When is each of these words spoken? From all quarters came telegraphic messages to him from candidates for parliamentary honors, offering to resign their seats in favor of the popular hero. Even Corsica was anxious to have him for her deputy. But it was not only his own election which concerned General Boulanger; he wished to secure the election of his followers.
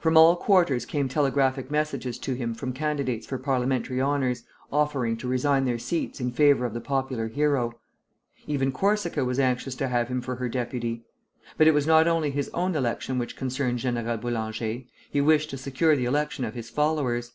From 0.00 0.16
all 0.16 0.34
quarters 0.34 0.86
came 0.86 1.08
telegraphic 1.10 1.70
messages 1.70 2.18
to 2.20 2.32
him 2.32 2.54
from 2.54 2.72
candidates 2.72 3.26
for 3.26 3.36
parliamentary 3.36 4.00
honors, 4.00 4.44
offering 4.72 5.14
to 5.18 5.28
resign 5.28 5.66
their 5.66 5.78
seats 5.78 6.20
in 6.20 6.30
favor 6.30 6.64
of 6.64 6.72
the 6.72 6.80
popular 6.80 7.28
hero. 7.28 7.78
Even 8.46 8.72
Corsica 8.72 9.26
was 9.26 9.38
anxious 9.38 9.74
to 9.74 9.88
have 9.88 10.08
him 10.08 10.22
for 10.22 10.36
her 10.36 10.48
deputy. 10.48 11.04
But 11.58 11.66
it 11.66 11.74
was 11.74 11.86
not 11.86 12.08
only 12.08 12.30
his 12.30 12.48
own 12.54 12.74
election 12.74 13.18
which 13.18 13.36
concerned 13.36 13.80
General 13.80 14.16
Boulanger; 14.16 14.84
he 15.10 15.20
wished 15.20 15.50
to 15.50 15.58
secure 15.58 15.94
the 15.96 16.06
election 16.06 16.46
of 16.46 16.54
his 16.54 16.70
followers. 16.70 17.32